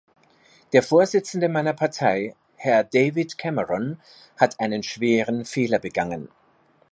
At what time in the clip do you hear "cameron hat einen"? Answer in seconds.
3.37-4.81